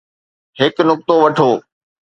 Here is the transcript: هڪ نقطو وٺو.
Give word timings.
هڪ 0.59 0.75
نقطو 0.89 1.13
وٺو. 1.21 1.49